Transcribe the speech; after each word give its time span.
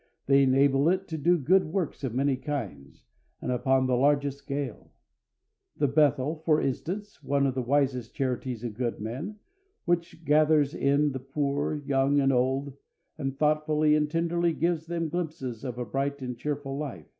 They 0.25 0.41
enable 0.41 0.89
it 0.89 1.07
to 1.09 1.17
do 1.19 1.37
good 1.37 1.65
works 1.65 2.03
of 2.03 2.11
many 2.15 2.35
kinds, 2.35 3.05
and 3.39 3.51
upon 3.51 3.85
the 3.85 3.95
largest 3.95 4.39
scale 4.39 4.89
the 5.77 5.87
Bethel, 5.87 6.41
for 6.43 6.59
instance, 6.59 7.21
one 7.21 7.45
of 7.45 7.53
the 7.53 7.61
wise 7.61 8.09
charities 8.09 8.63
of 8.63 8.73
good 8.73 8.99
men, 8.99 9.37
which 9.85 10.25
gathers 10.25 10.73
in 10.73 11.11
the 11.11 11.19
poor, 11.19 11.75
young 11.75 12.19
and 12.19 12.33
old, 12.33 12.73
and 13.19 13.37
thoughtfully 13.37 13.93
and 13.93 14.09
tenderly 14.09 14.53
gives 14.53 14.87
them 14.87 15.07
glimpses 15.09 15.63
of 15.63 15.77
a 15.77 15.85
bright 15.85 16.19
and 16.23 16.35
cheerful 16.35 16.79
life. 16.79 17.05